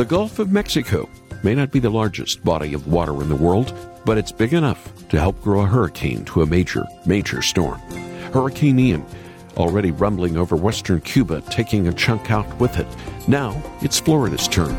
[0.00, 1.10] The Gulf of Mexico
[1.42, 3.74] may not be the largest body of water in the world,
[4.06, 7.78] but it's big enough to help grow a hurricane to a major, major storm.
[8.32, 9.04] Hurricane Ian
[9.58, 12.86] already rumbling over western Cuba, taking a chunk out with it.
[13.28, 14.74] Now it's Florida's turn.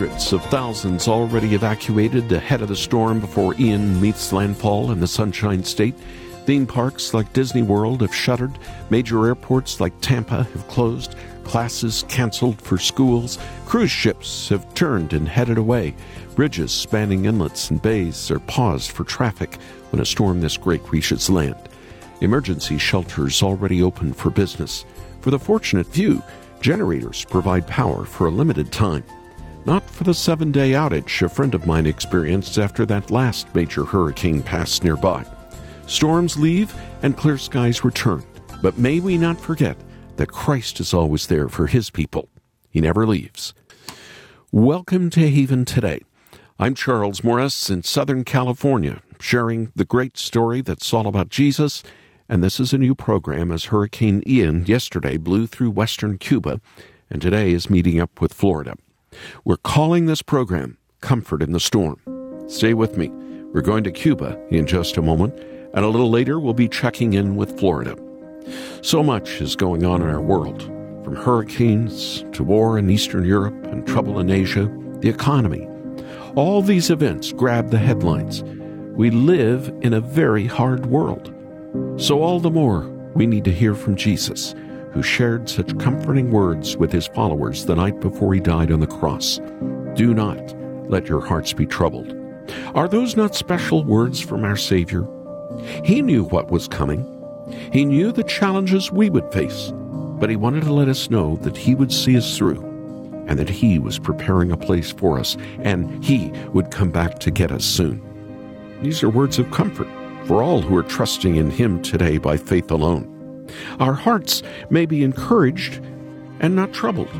[0.00, 5.06] Hundreds of thousands already evacuated ahead of the storm before Ian meets landfall in the
[5.06, 5.94] Sunshine State.
[6.46, 8.58] Theme parks like Disney World have shuttered.
[8.88, 11.16] Major airports like Tampa have closed.
[11.44, 13.38] Classes canceled for schools.
[13.66, 15.94] Cruise ships have turned and headed away.
[16.34, 19.56] Bridges spanning inlets and bays are paused for traffic
[19.90, 21.58] when a storm this great reaches land.
[22.22, 24.86] Emergency shelters already open for business.
[25.20, 26.22] For the fortunate few,
[26.62, 29.04] generators provide power for a limited time.
[29.66, 33.84] Not for the seven day outage a friend of mine experienced after that last major
[33.84, 35.24] hurricane passed nearby.
[35.86, 38.24] Storms leave and clear skies return.
[38.62, 39.76] But may we not forget
[40.16, 42.30] that Christ is always there for his people.
[42.70, 43.52] He never leaves.
[44.50, 46.00] Welcome to Haven Today.
[46.58, 51.82] I'm Charles Morris in Southern California, sharing the great story that's all about Jesus.
[52.30, 56.62] And this is a new program as Hurricane Ian yesterday blew through western Cuba
[57.10, 58.74] and today is meeting up with Florida.
[59.44, 62.00] We're calling this program Comfort in the Storm.
[62.48, 63.08] Stay with me.
[63.52, 65.34] We're going to Cuba in just a moment,
[65.74, 67.96] and a little later we'll be checking in with Florida.
[68.82, 70.62] So much is going on in our world,
[71.04, 75.68] from hurricanes to war in Eastern Europe and trouble in Asia, the economy.
[76.34, 78.42] All these events grab the headlines.
[78.94, 81.34] We live in a very hard world.
[81.96, 82.80] So, all the more,
[83.14, 84.54] we need to hear from Jesus
[84.92, 88.86] who shared such comforting words with his followers the night before he died on the
[88.86, 89.40] cross
[89.94, 90.54] Do not
[90.88, 92.14] let your hearts be troubled.
[92.74, 95.06] Are those not special words from our Savior?
[95.84, 97.06] He knew what was coming.
[97.72, 99.72] He knew the challenges we would face,
[100.18, 102.60] but he wanted to let us know that he would see us through
[103.26, 107.30] and that he was preparing a place for us and he would come back to
[107.30, 108.02] get us soon.
[108.82, 109.88] These are words of comfort
[110.26, 113.19] for all who are trusting in him today by faith alone.
[113.78, 115.80] Our hearts may be encouraged
[116.40, 117.10] and not troubled.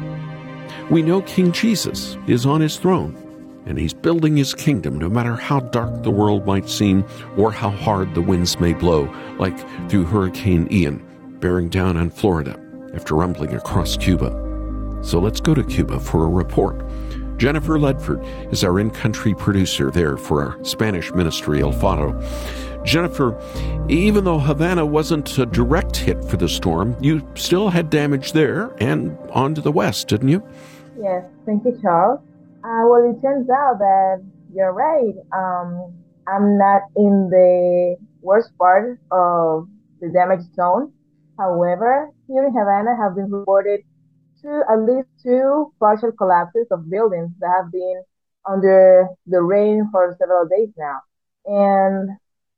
[0.90, 3.16] We know King Jesus is on his throne,
[3.66, 7.04] and he's building his kingdom no matter how dark the world might seem
[7.36, 9.08] or how hard the winds may blow,
[9.38, 9.56] like
[9.88, 11.04] through Hurricane Ian,
[11.40, 12.58] bearing down on Florida
[12.94, 14.30] after rumbling across Cuba.
[15.02, 16.84] So let's go to Cuba for a report.
[17.36, 22.20] Jennifer Ledford is our in country producer there for our Spanish ministry, El Faro.
[22.84, 23.38] Jennifer,
[23.88, 28.74] even though Havana wasn't a direct hit for the storm, you still had damage there
[28.78, 30.42] and on to the west, didn't you?
[31.00, 32.20] Yes, thank you, Charles.
[32.64, 35.14] Uh, well, it turns out that you're right.
[35.32, 35.94] Um,
[36.26, 39.68] I'm not in the worst part of
[40.00, 40.92] the damage zone.
[41.38, 43.80] However, here in Havana have been reported
[44.42, 48.02] two, at least two partial collapses of buildings that have been
[48.48, 50.98] under the rain for several days now.
[51.46, 52.10] And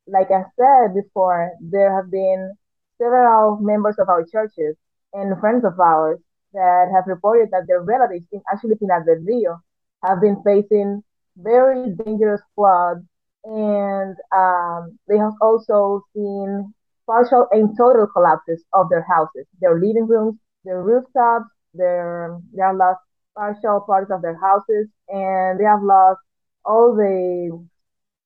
[0.07, 2.55] like I said before, there have been
[2.99, 4.77] several members of our churches
[5.13, 6.19] and friends of ours
[6.53, 9.61] that have reported that their relatives in actually Pinar del Rio
[10.05, 11.03] have been facing
[11.37, 13.05] very dangerous floods
[13.45, 16.73] and um, they have also seen
[17.07, 22.77] partial and total collapses of their houses, their living rooms, their rooftops, their they have
[22.77, 23.01] lost
[23.37, 26.21] partial parts of their houses and they have lost
[26.65, 27.67] all the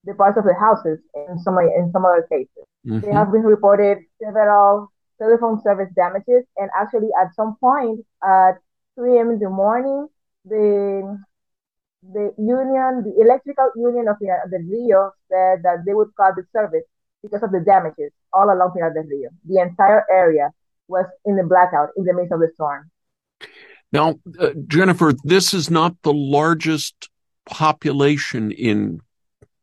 [0.07, 2.65] the parts of the houses in some in some other cases.
[2.87, 3.01] Mm-hmm.
[3.01, 8.53] They have been reported several telephone service damages, and actually at some point at
[8.95, 9.31] 3 a.m.
[9.31, 10.07] in the morning,
[10.45, 11.19] the
[12.13, 16.45] the union, the electrical union of Pinar del Rio said that they would cut the
[16.53, 16.85] service
[17.23, 19.31] because of the damages all along Pinar del Rio.
[19.45, 20.51] The entire area
[20.89, 22.91] was in the blackout in the midst of the storm.
[23.93, 27.09] Now, uh, Jennifer, this is not the largest
[27.47, 29.01] population in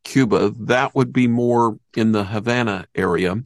[0.03, 0.53] Cuba.
[0.57, 3.43] That would be more in the Havana area.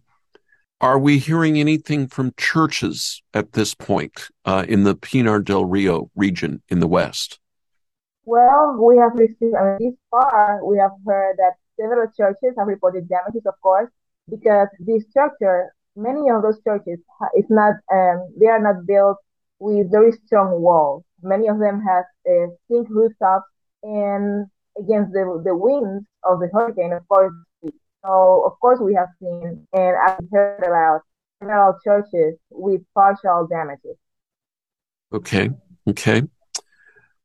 [0.79, 6.11] Are we hearing anything from churches at this point uh, in the Pinar del Rio
[6.15, 7.39] region in the West?
[8.25, 12.67] Well, we have received, I mean, this far, we have heard that several churches have
[12.67, 13.89] reported damages, of course,
[14.29, 16.99] because this structure, many of those churches,
[17.33, 19.17] it's not, um, they are not built
[19.59, 21.03] with very strong walls.
[21.23, 23.49] Many of them have uh, zinc rooftops
[23.81, 24.47] and
[24.79, 27.33] against the, the winds of the hurricane, of course.
[28.05, 31.01] So, of course, we have seen and I've heard about
[31.39, 33.97] several churches with partial damages.
[35.11, 35.49] Okay.
[35.87, 36.23] Okay.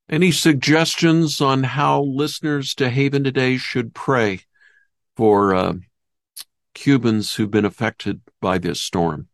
[0.08, 4.40] Any suggestions on how listeners to Haven today should pray
[5.16, 5.74] for uh,
[6.74, 9.28] Cubans who've been affected by this storm?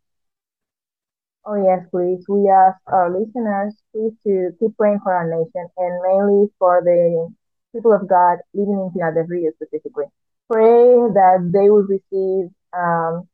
[1.45, 2.23] Oh, yes, please.
[2.27, 7.33] We ask our listeners, please, to keep praying for our nation and mainly for the
[7.73, 10.05] people of God living in Pinar del Rio specifically.
[10.51, 13.27] Pray that they will receive, um,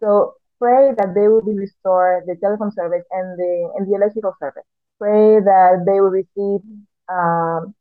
[0.00, 4.34] so pray that they will be restored the telephone service and the, and the electrical
[4.40, 4.64] service.
[4.98, 6.60] Pray that they will receive,
[7.08, 7.74] um,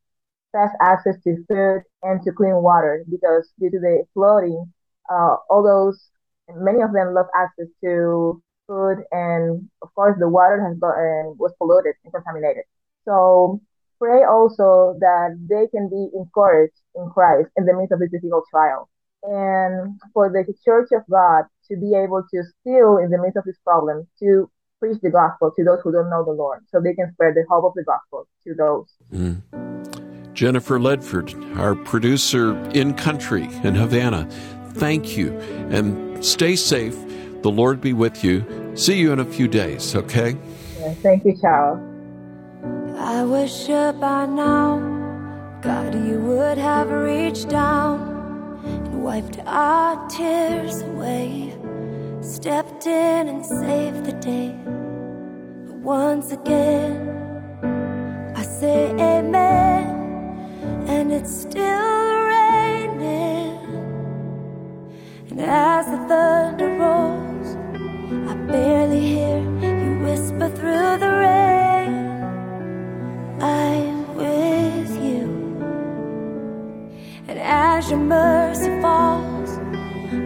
[0.52, 4.72] fast access to food and to clean water because due to the flooding,
[5.12, 6.10] uh, all those,
[6.56, 10.96] many of them lost access to food, and of course the water has got,
[11.38, 12.64] was polluted and contaminated.
[13.06, 13.62] So
[14.00, 18.46] pray also that they can be encouraged in Christ in the midst of this difficult
[18.50, 18.90] trial,
[19.24, 23.44] and for the Church of God to be able to still, in the midst of
[23.46, 24.50] this problem, to
[24.80, 27.46] preach the gospel to those who don't know the Lord, so they can spread the
[27.50, 28.88] hope of the gospel to those.
[29.14, 29.42] Mm.
[30.34, 34.28] Jennifer Ledford, our producer in country in Havana,
[34.74, 35.32] thank you
[35.70, 36.96] and stay safe
[37.46, 38.44] the Lord be with you.
[38.76, 40.36] See you in a few days, okay?
[40.80, 41.95] Yeah, thank you, Charles.
[42.98, 44.80] I wish by now,
[45.62, 51.54] God, you would have reached down and wiped our tears away,
[52.22, 54.56] stepped in and saved the day.
[55.68, 57.10] But once again,
[58.36, 59.84] I say amen,
[60.88, 63.58] and it's still raining.
[65.32, 67.58] And as the thunder rolls,
[68.30, 71.55] I barely hear you whisper through the rain.
[73.46, 75.24] I'm with you.
[77.28, 79.52] And as your mercy falls,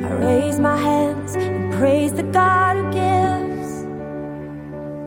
[0.08, 3.72] I raise my hands and praise the God who gives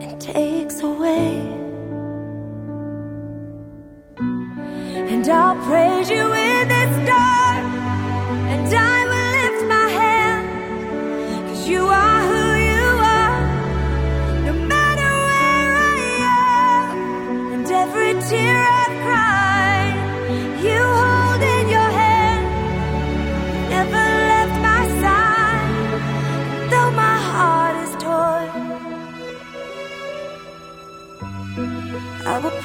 [0.05, 1.31] and takes away.
[5.11, 6.22] And I'll praise you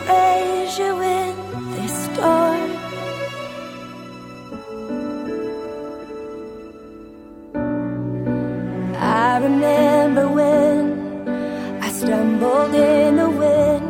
[0.08, 2.70] I praise you in this storm.
[8.96, 13.88] I remember when I stumbled in the wind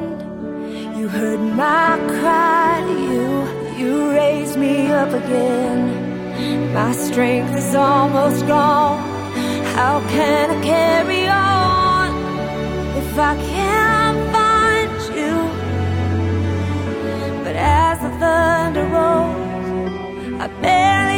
[0.98, 6.74] you heard my cry, you, you raised me up again.
[6.74, 8.98] My strength is almost gone.
[9.76, 12.08] How can I carry on
[12.96, 13.87] if I can't
[17.98, 21.17] as the thunder rolls, I barely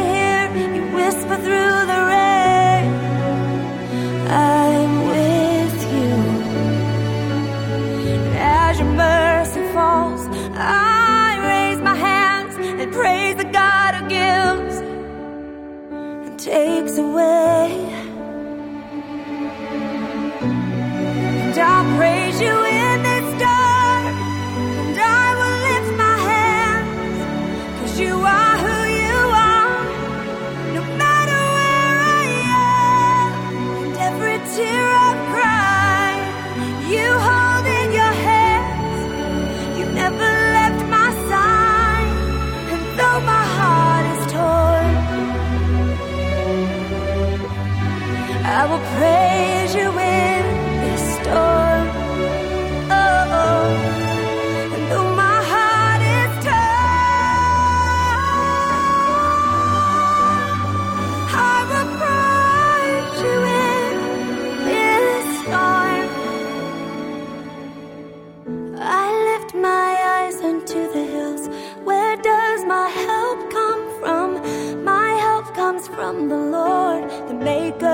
[76.11, 77.90] the Lord, the maker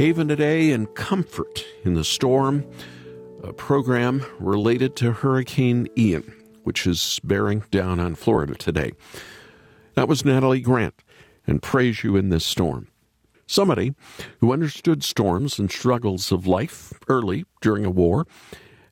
[0.00, 2.64] Haven today and comfort in the storm,
[3.42, 6.22] a program related to Hurricane Ian,
[6.64, 8.92] which is bearing down on Florida today.
[9.96, 10.94] That was Natalie Grant,
[11.46, 12.88] and praise you in this storm.
[13.46, 13.94] Somebody
[14.38, 18.26] who understood storms and struggles of life early during a war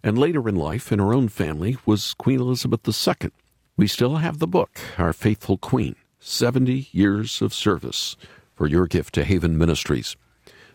[0.03, 3.31] and later in life in her own family was Queen Elizabeth II.
[3.79, 8.19] We still have the book, Our Faithful Queen 70 Years of Service,
[8.55, 10.15] for your gift to Haven Ministries.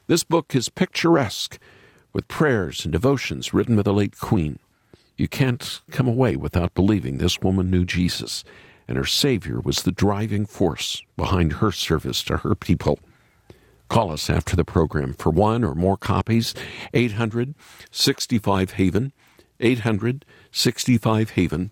[0.06, 1.58] This book is picturesque
[2.12, 4.60] with prayers and devotions written by the late Queen.
[5.16, 8.44] You can't come away without believing this woman knew Jesus,
[8.86, 13.00] and her Savior was the driving force behind her service to her people.
[13.88, 16.54] Call us after the program for one or more copies,
[16.94, 17.56] 800
[17.90, 19.14] 65 Haven,
[19.62, 21.72] 800 65 Haven,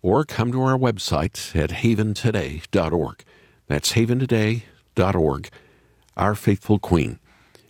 [0.00, 3.24] or come to our website at haventoday.org.
[3.66, 5.50] That's haventoday.org.
[6.16, 7.18] Our Faithful Queen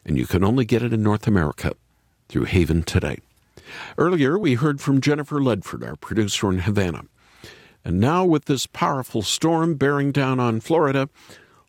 [0.08, 1.74] and you can only get it in North America
[2.28, 3.18] through Haven Today.
[3.98, 7.04] Earlier, we heard from Jennifer Ledford, our producer in Havana.
[7.84, 11.10] And now, with this powerful storm bearing down on Florida,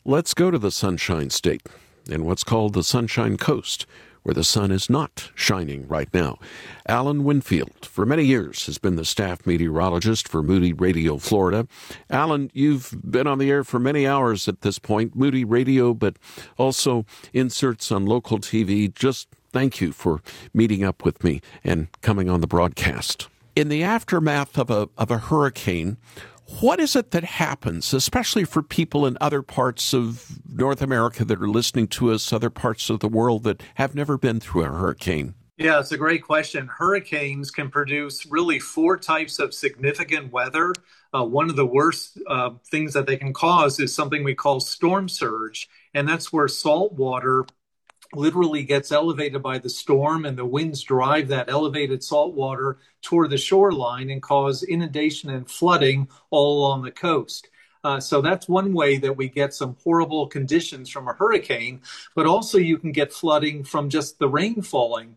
[0.06, 1.68] let's go to the Sunshine State
[2.10, 3.86] and what's called the Sunshine Coast,
[4.30, 6.38] where the sun is not shining right now.
[6.88, 11.68] Alan Winfield, for many years, has been the staff meteorologist for Moody Radio Florida.
[12.12, 16.18] Alan, you've been on the air for many hours at this point, Moody Radio, but
[16.60, 18.94] also inserts on local TV.
[18.94, 20.22] Just thank you for
[20.54, 23.30] meeting up with me and coming on the broadcast.
[23.56, 25.98] In the aftermath of a, of a hurricane,
[26.60, 31.42] what is it that happens, especially for people in other parts of North America that
[31.42, 34.68] are listening to us, other parts of the world that have never been through a
[34.68, 35.36] hurricane?
[35.58, 36.68] Yeah, it's a great question.
[36.68, 40.74] Hurricanes can produce really four types of significant weather.
[41.14, 44.60] Uh, one of the worst uh, things that they can cause is something we call
[44.60, 47.46] storm surge, and that's where salt water
[48.14, 53.30] literally gets elevated by the storm and the winds drive that elevated salt water toward
[53.30, 57.50] the shoreline and cause inundation and flooding all along the coast.
[57.84, 61.82] Uh, so that's one way that we get some horrible conditions from a hurricane,
[62.16, 65.16] but also you can get flooding from just the rain falling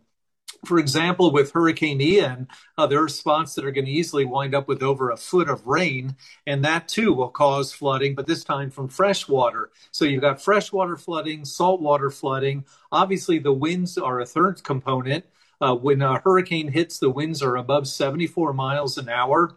[0.65, 4.55] for example, with Hurricane Ian, uh, there are spots that are going to easily wind
[4.55, 6.15] up with over a foot of rain,
[6.47, 9.71] and that too will cause flooding, but this time from fresh water.
[9.91, 12.65] So you've got freshwater flooding, saltwater flooding.
[12.91, 15.25] Obviously, the winds are a third component.
[15.61, 19.55] Uh, when a hurricane hits, the winds are above 74 miles an hour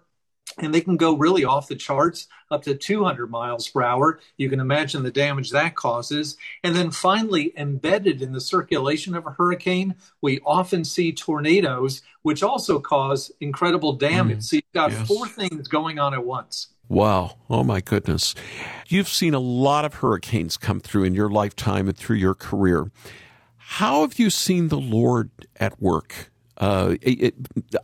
[0.59, 4.21] and they can go really off the charts up to 200 miles per hour.
[4.37, 6.37] You can imagine the damage that causes.
[6.63, 12.43] And then finally, embedded in the circulation of a hurricane, we often see tornadoes, which
[12.43, 14.39] also cause incredible damage.
[14.39, 15.07] Mm, so you've got yes.
[15.07, 16.69] four things going on at once.
[16.89, 17.37] Wow.
[17.51, 18.35] Oh my goodness.
[18.87, 22.91] You've seen a lot of hurricanes come through in your lifetime and through your career.
[23.57, 27.35] How have you seen the Lord at work uh, it, it,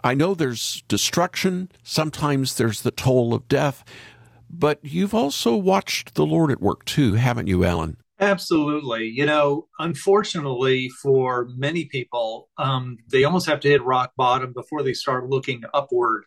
[0.02, 1.70] I know there's destruction.
[1.82, 3.84] Sometimes there's the toll of death,
[4.48, 7.96] but you've also watched the Lord at work too, haven't you, Alan?
[8.20, 9.08] Absolutely.
[9.08, 14.84] You know, unfortunately for many people, um, they almost have to hit rock bottom before
[14.84, 16.24] they start looking upward.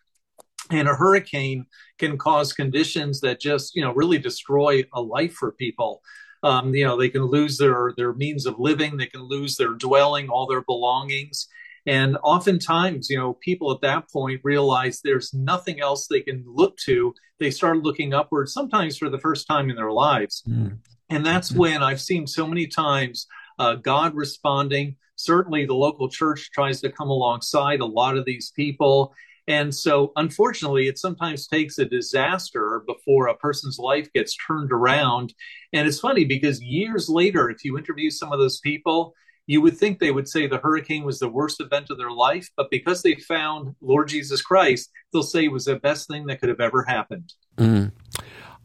[0.72, 5.54] And a hurricane can cause conditions that just, you know, really destroy a life for
[5.54, 6.02] people.
[6.44, 9.74] Um, you know, they can lose their their means of living, they can lose their
[9.74, 11.48] dwelling, all their belongings.
[11.86, 16.78] And oftentimes, you know, people at that point realize there's nothing else they can look
[16.78, 17.14] to.
[17.40, 20.44] They start looking upward, sometimes for the first time in their lives.
[20.48, 20.80] Mm.
[21.10, 21.60] And that's mm-hmm.
[21.60, 23.28] when I've seen so many times
[23.60, 24.96] uh, God responding.
[25.16, 29.14] Certainly, the local church tries to come alongside a lot of these people.
[29.48, 35.34] And so, unfortunately, it sometimes takes a disaster before a person's life gets turned around.
[35.72, 39.14] And it's funny because years later, if you interview some of those people,
[39.48, 42.50] you would think they would say the hurricane was the worst event of their life,
[42.58, 46.40] but because they found Lord Jesus Christ, they'll say it was the best thing that
[46.40, 47.34] could have ever happened.
[47.58, 47.92] Mm.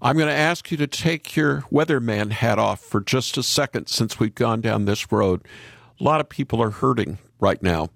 [0.02, 3.88] I'm going to ask you to take your weatherman hat off for just a second
[3.88, 5.42] since we've gone down this road.
[6.00, 7.90] A lot of people are hurting right now.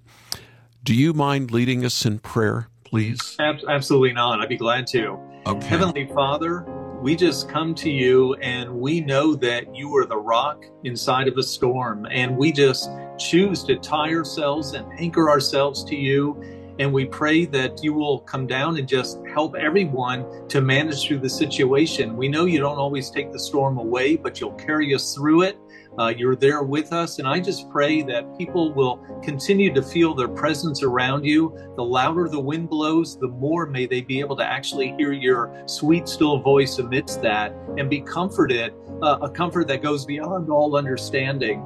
[0.82, 3.36] Do you mind leading us in prayer, please?
[3.40, 4.40] Absolutely not.
[4.40, 5.18] I'd be glad to.
[5.46, 5.66] Okay.
[5.66, 6.66] Heavenly Father,
[7.04, 11.36] we just come to you and we know that you are the rock inside of
[11.36, 12.06] a storm.
[12.10, 16.42] And we just choose to tie ourselves and anchor ourselves to you.
[16.78, 21.18] And we pray that you will come down and just help everyone to manage through
[21.18, 22.16] the situation.
[22.16, 25.58] We know you don't always take the storm away, but you'll carry us through it.
[25.98, 27.18] Uh, you're there with us.
[27.18, 31.56] And I just pray that people will continue to feel their presence around you.
[31.76, 35.62] The louder the wind blows, the more may they be able to actually hear your
[35.66, 40.76] sweet, still voice amidst that and be comforted, uh, a comfort that goes beyond all
[40.76, 41.64] understanding.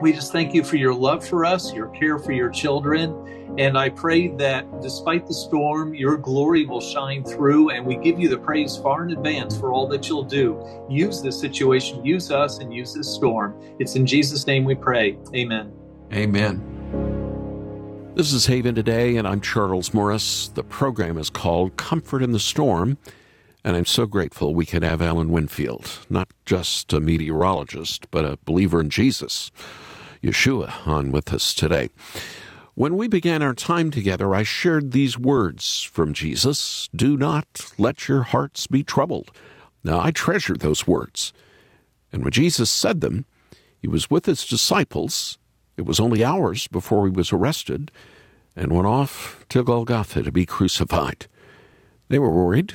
[0.00, 3.56] We just thank you for your love for us, your care for your children.
[3.58, 8.20] And I pray that despite the storm, your glory will shine through, and we give
[8.20, 10.64] you the praise far in advance for all that you'll do.
[10.88, 13.60] Use this situation, use us, and use this storm.
[13.80, 15.18] It's in Jesus' name we pray.
[15.34, 15.72] Amen.
[16.12, 18.12] Amen.
[18.14, 20.48] This is Haven Today, and I'm Charles Morris.
[20.48, 22.98] The program is called Comfort in the Storm,
[23.68, 28.38] and I'm so grateful we could have Alan Winfield, not just a meteorologist, but a
[28.46, 29.50] believer in Jesus,
[30.22, 31.90] Yeshua, on with us today.
[32.72, 38.08] When we began our time together, I shared these words from Jesus Do not let
[38.08, 39.30] your hearts be troubled.
[39.84, 41.34] Now, I treasure those words.
[42.10, 43.26] And when Jesus said them,
[43.82, 45.36] he was with his disciples.
[45.76, 47.90] It was only hours before he was arrested
[48.56, 51.26] and went off to Golgotha to be crucified.
[52.08, 52.74] They were worried.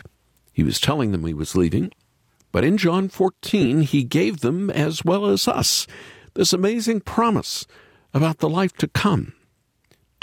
[0.53, 1.91] He was telling them he was leaving.
[2.51, 5.87] But in John 14, he gave them, as well as us,
[6.35, 7.65] this amazing promise
[8.13, 9.33] about the life to come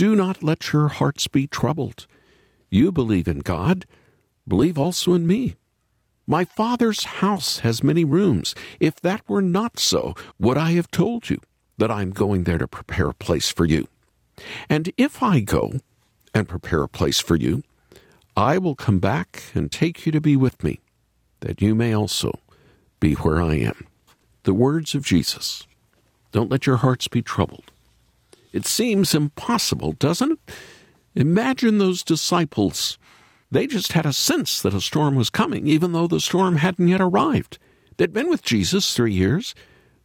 [0.00, 2.06] do not let your hearts be troubled.
[2.70, 3.84] You believe in God,
[4.48, 5.56] believe also in me.
[6.26, 8.54] My Father's house has many rooms.
[8.80, 11.38] If that were not so, would I have told you
[11.76, 13.88] that I am going there to prepare a place for you?
[14.70, 15.74] And if I go
[16.32, 17.62] and prepare a place for you,
[18.40, 20.80] I will come back and take you to be with me,
[21.40, 22.40] that you may also
[22.98, 23.86] be where I am.
[24.44, 25.66] The words of Jesus.
[26.32, 27.70] Don't let your hearts be troubled.
[28.54, 30.54] It seems impossible, doesn't it?
[31.14, 32.96] Imagine those disciples.
[33.50, 36.88] They just had a sense that a storm was coming, even though the storm hadn't
[36.88, 37.58] yet arrived.
[37.98, 39.54] They'd been with Jesus three years.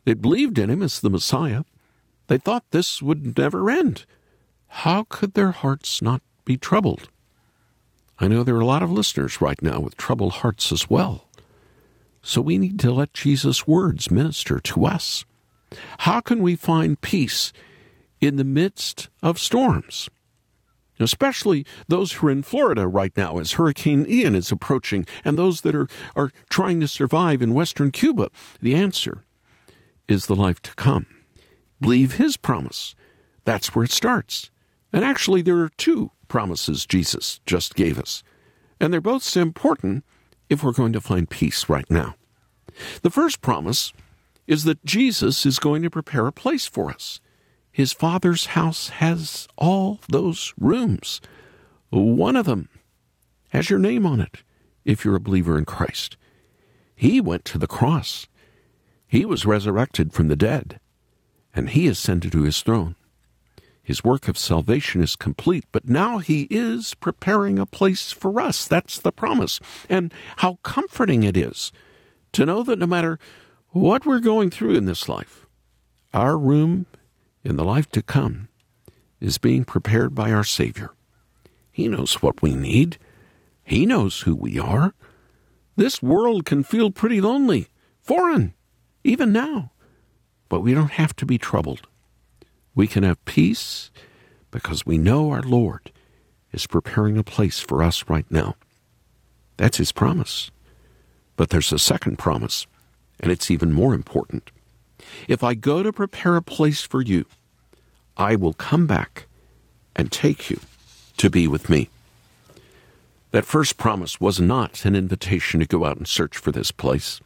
[0.04, 1.64] They'd believed in him as the Messiah.
[2.28, 4.06] They thought this would never end.
[4.68, 7.08] How could their hearts not be troubled?
[8.20, 11.28] I know there are a lot of listeners right now with troubled hearts as well.
[12.22, 15.26] So we need to let Jesus' words minister to us.
[16.00, 17.52] How can we find peace
[18.26, 20.10] in the midst of storms.
[21.00, 25.62] Especially those who are in Florida right now as Hurricane Ian is approaching, and those
[25.62, 28.30] that are, are trying to survive in Western Cuba.
[28.62, 29.26] The answer
[30.08, 31.06] is the life to come.
[31.82, 32.96] Believe his promise.
[33.44, 34.50] That's where it starts.
[34.94, 38.24] And actually, there are two promises Jesus just gave us,
[38.80, 40.04] and they're both important
[40.50, 42.16] if we're going to find peace right now.
[43.02, 43.94] The first promise
[44.48, 47.20] is that Jesus is going to prepare a place for us.
[47.72, 51.20] His father's house has all those rooms.
[51.90, 52.70] One of them
[53.50, 54.44] has your name on it
[54.84, 56.18] if you're a believer in Christ.
[56.96, 58.28] He went to the cross.
[59.08, 60.80] He was resurrected from the dead,
[61.54, 62.96] and he ascended to his throne.
[63.86, 68.68] His work of salvation is complete, but now he is preparing a place for us.
[68.68, 69.60] That's the promise.
[69.88, 71.72] And how comforting it is
[72.34, 73.20] to know that no matter
[73.70, 75.46] what we're going through in this life,
[76.16, 76.88] our room
[77.44, 78.48] in the life to come
[79.20, 80.90] is being prepared by our Savior.
[81.72, 82.98] He knows what we need.
[83.64, 84.96] He knows who we are.
[85.76, 87.68] This world can feel pretty lonely,
[88.02, 88.56] foreign,
[89.04, 89.74] even now.
[90.50, 91.88] But we don't have to be troubled.
[92.76, 93.90] We can have peace
[94.52, 95.92] because we know our Lord
[96.52, 98.56] is preparing a place for us right now.
[99.58, 100.52] That's His promise.
[101.38, 102.68] But there's a second promise,
[103.20, 104.52] and it's even more important.
[105.28, 107.26] If I go to prepare a place for you,
[108.18, 109.28] I will come back
[109.96, 110.60] and take you
[111.18, 111.90] to be with me.
[113.32, 117.20] That first promise was not an invitation to go out and search for this place.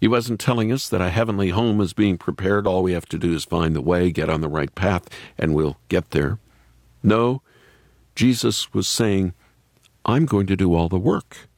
[0.00, 2.66] He wasn't telling us that a heavenly home is being prepared.
[2.66, 5.54] All we have to do is find the way, get on the right path, and
[5.54, 6.38] we'll get there.
[7.02, 7.42] No,
[8.14, 9.34] Jesus was saying,
[10.06, 11.48] I'm going to do all the work.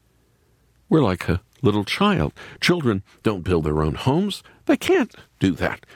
[0.88, 2.32] We're like a little child.
[2.60, 5.86] Children don't build their own homes, they can't do that.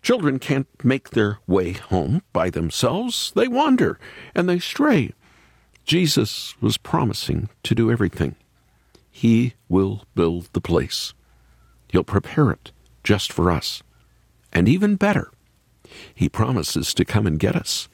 [0.00, 3.32] Children can't make their way home by themselves.
[3.34, 3.98] They wander
[4.34, 5.12] and they stray.
[5.84, 8.36] Jesus was promising to do everything.
[9.10, 11.12] He will build the place.
[11.88, 12.72] He'll prepare it
[13.02, 13.82] just for us.
[14.52, 15.30] And even better,
[16.14, 17.88] He promises to come and get us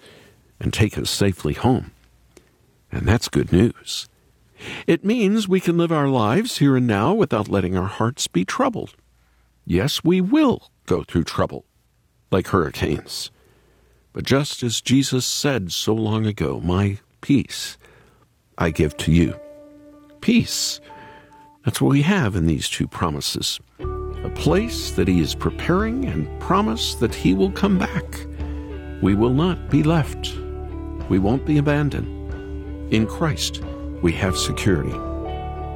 [0.61, 1.93] and take us safely home.
[2.91, 4.09] And that's good news.
[4.87, 8.45] It means we can live our lives here and now without letting our hearts be
[8.45, 8.95] troubled.
[9.67, 11.65] Yes, we will go through trouble
[12.31, 13.31] like hurricanes.
[14.13, 17.77] But just as Jesus said so long ago, My peace
[18.57, 19.35] I give to you.
[20.21, 20.81] Peace.
[21.65, 23.59] That's what we have in these two promises.
[23.81, 28.05] A place that He is preparing and promise that He will come back.
[29.03, 30.35] We will not be left.
[31.09, 32.93] We won't be abandoned.
[32.93, 33.63] In Christ,
[34.03, 34.93] we have security,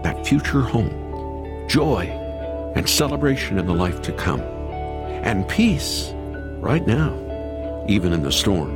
[0.03, 2.05] that future home, joy,
[2.77, 6.13] and celebration in the life to come, and peace
[6.61, 7.15] right now,
[7.89, 8.71] even in the storm.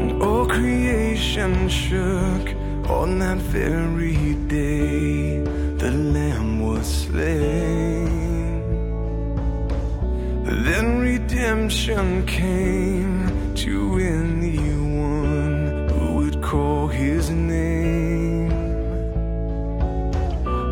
[0.00, 2.54] And all creation shook
[2.88, 5.38] on that very day
[5.82, 8.22] the Lamb was slain.
[10.44, 18.50] Then redemption came to anyone who would call his name.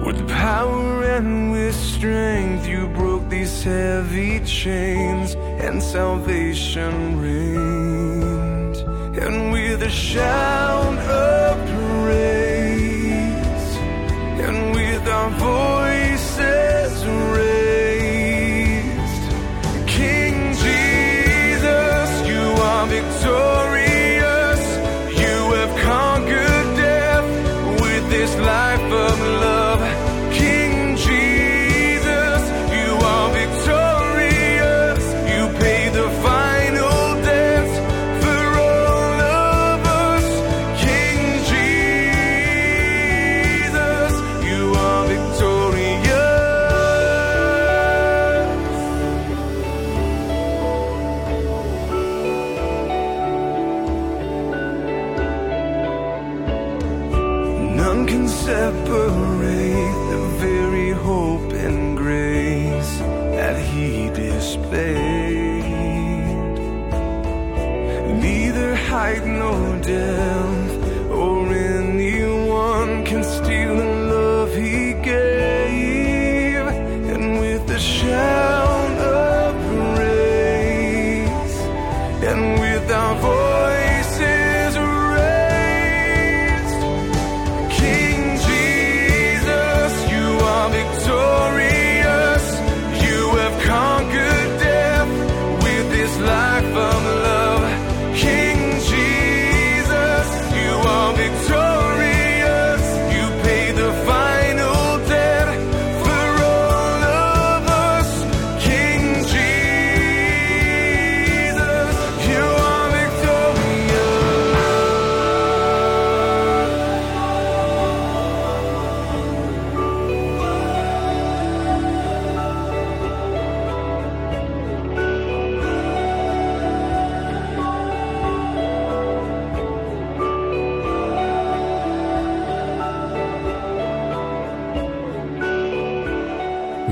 [0.05, 8.77] With power and with strength, you broke these heavy chains, and salvation reigned.
[9.17, 11.60] And with a shout of
[14.47, 16.80] and with our voices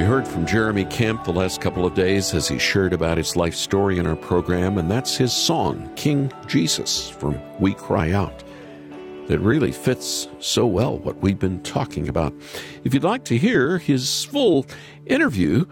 [0.08, 3.54] heard from Jeremy Camp the last couple of days as he shared about his life
[3.54, 8.42] story in our program, and that's his song, King Jesus, from We Cry Out.
[9.26, 12.32] That really fits so well what we've been talking about.
[12.84, 14.64] If you'd like to hear his full
[15.04, 15.66] interview,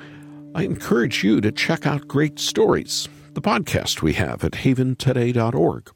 [0.54, 5.95] I encourage you to check out Great Stories, the podcast we have at haventoday.org.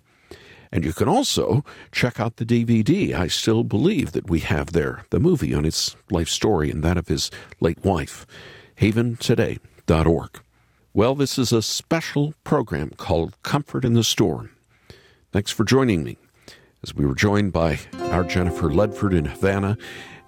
[0.72, 5.04] And you can also check out the DVD I still believe that we have there,
[5.10, 7.30] the movie on his life story and that of his
[7.60, 8.26] late wife,
[8.78, 10.40] haventoday.org.
[10.92, 14.50] Well, this is a special program called Comfort in the Storm.
[15.32, 16.16] Thanks for joining me
[16.82, 19.76] as we were joined by our Jennifer Ledford in Havana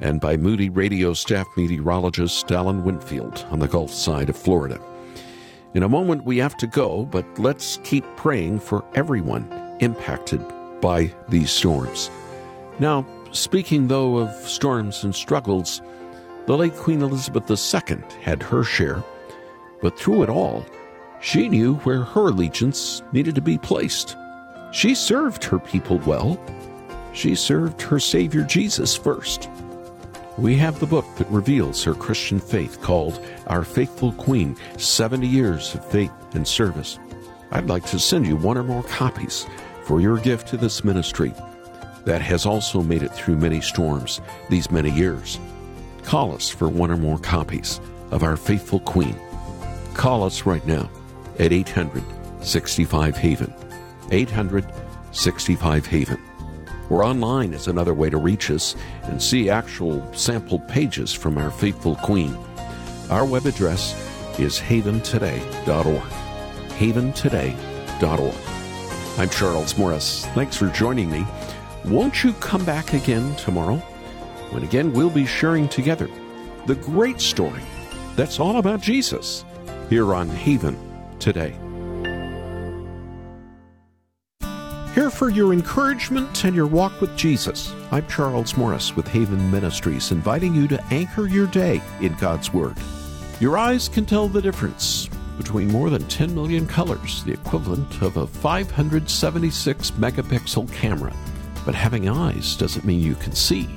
[0.00, 4.80] and by Moody Radio staff meteorologist Alan Winfield on the Gulf side of Florida.
[5.74, 10.40] In a moment, we have to go, but let's keep praying for everyone impacted
[10.80, 12.10] by these storms.
[12.78, 15.82] Now, speaking though of storms and struggles,
[16.46, 19.02] the late Queen Elizabeth II had her share,
[19.80, 20.64] but through it all,
[21.20, 24.16] she knew where her allegiance needed to be placed.
[24.72, 26.40] She served her people well.
[27.12, 29.48] She served her Savior Jesus first.
[30.38, 35.74] We have the book that reveals her Christian faith called Our Faithful Queen 70 Years
[35.74, 36.98] of Faith and Service.
[37.50, 39.46] I'd like to send you one or more copies
[39.84, 41.32] for your gift to this ministry
[42.04, 45.38] that has also made it through many storms these many years.
[46.02, 49.16] Call us for one or more copies of Our Faithful Queen.
[49.94, 50.90] Call us right now
[51.38, 52.02] at 800
[52.40, 53.54] 65 Haven.
[54.10, 54.66] 800
[55.12, 56.18] 65 Haven.
[56.90, 61.50] Or online is another way to reach us and see actual sample pages from our
[61.50, 62.36] faithful Queen.
[63.08, 63.94] Our web address
[64.38, 66.02] is haventoday.org.
[66.78, 68.41] Haventoday.org.
[69.18, 70.26] I'm Charles Morris.
[70.34, 71.26] Thanks for joining me
[71.84, 73.76] won't you come back again tomorrow?
[74.50, 76.08] When again we'll be sharing together
[76.66, 77.60] the great story
[78.14, 79.44] that's all about Jesus
[79.90, 80.78] here on Haven
[81.18, 81.56] today.
[84.94, 87.74] Here for your encouragement and your walk with Jesus.
[87.90, 92.76] I'm Charles Morris with Haven Ministries, inviting you to anchor your day in God's Word.
[93.40, 95.08] Your eyes can tell the difference
[95.42, 101.12] between more than 10 million colors, the equivalent of a 576 megapixel camera.
[101.66, 103.68] But having eyes doesn't mean you can see.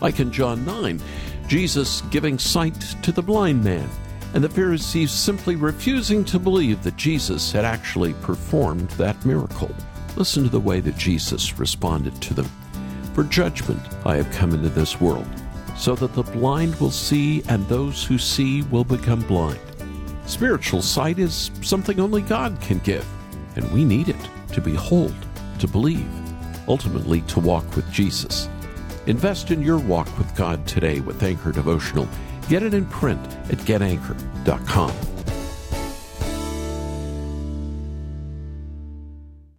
[0.00, 1.00] Like in John 9,
[1.46, 3.88] Jesus giving sight to the blind man,
[4.32, 9.70] and the Pharisees simply refusing to believe that Jesus had actually performed that miracle.
[10.16, 12.50] Listen to the way that Jesus responded to them.
[13.12, 15.28] For judgment I have come into this world,
[15.76, 19.60] so that the blind will see, and those who see will become blind.
[20.26, 23.06] Spiritual sight is something only God can give,
[23.56, 25.14] and we need it to behold,
[25.58, 26.08] to believe,
[26.66, 28.48] ultimately to walk with Jesus.
[29.06, 32.08] Invest in your walk with God today with Anchor Devotional.
[32.48, 35.13] Get it in print at getanchor.com.